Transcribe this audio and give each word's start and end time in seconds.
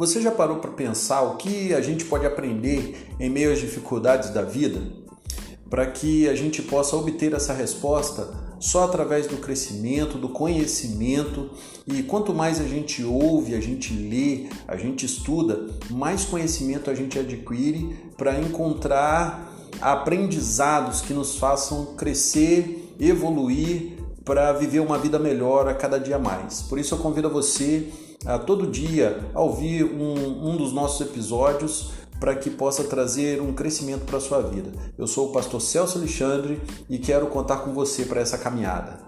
Você 0.00 0.22
já 0.22 0.30
parou 0.30 0.56
para 0.60 0.70
pensar 0.70 1.20
o 1.20 1.36
que 1.36 1.74
a 1.74 1.82
gente 1.82 2.06
pode 2.06 2.24
aprender 2.24 3.06
em 3.20 3.28
meio 3.28 3.52
às 3.52 3.58
dificuldades 3.58 4.30
da 4.30 4.40
vida? 4.40 4.80
Para 5.68 5.84
que 5.88 6.26
a 6.26 6.34
gente 6.34 6.62
possa 6.62 6.96
obter 6.96 7.34
essa 7.34 7.52
resposta 7.52 8.26
só 8.58 8.84
através 8.84 9.26
do 9.26 9.36
crescimento, 9.36 10.16
do 10.16 10.30
conhecimento, 10.30 11.50
e 11.86 12.02
quanto 12.02 12.32
mais 12.32 12.62
a 12.62 12.64
gente 12.64 13.04
ouve, 13.04 13.54
a 13.54 13.60
gente 13.60 13.92
lê, 13.92 14.46
a 14.66 14.74
gente 14.74 15.04
estuda, 15.04 15.68
mais 15.90 16.24
conhecimento 16.24 16.88
a 16.88 16.94
gente 16.94 17.18
adquire 17.18 17.94
para 18.16 18.40
encontrar 18.40 19.54
aprendizados 19.82 21.02
que 21.02 21.12
nos 21.12 21.36
façam 21.36 21.94
crescer, 21.94 22.94
evoluir 22.98 23.98
para 24.24 24.50
viver 24.54 24.80
uma 24.80 24.96
vida 24.96 25.18
melhor 25.18 25.68
a 25.68 25.74
cada 25.74 26.00
dia 26.00 26.18
mais. 26.18 26.62
Por 26.62 26.78
isso 26.78 26.94
eu 26.94 26.98
convido 26.98 27.28
você 27.28 27.86
todo 28.38 28.66
dia 28.66 29.30
a 29.34 29.40
ouvir 29.40 29.84
um, 29.84 30.50
um 30.50 30.56
dos 30.56 30.72
nossos 30.72 31.00
episódios 31.00 31.92
para 32.18 32.34
que 32.34 32.50
possa 32.50 32.84
trazer 32.84 33.40
um 33.40 33.54
crescimento 33.54 34.04
para 34.04 34.18
a 34.18 34.20
sua 34.20 34.42
vida. 34.42 34.70
Eu 34.98 35.06
sou 35.06 35.30
o 35.30 35.32
pastor 35.32 35.60
Celso 35.60 35.98
Alexandre 35.98 36.60
e 36.88 36.98
quero 36.98 37.26
contar 37.28 37.58
com 37.58 37.72
você 37.72 38.04
para 38.04 38.20
essa 38.20 38.36
caminhada. 38.36 39.00